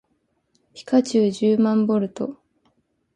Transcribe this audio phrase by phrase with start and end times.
[0.73, 2.41] ピカチュウじゅうまんボルト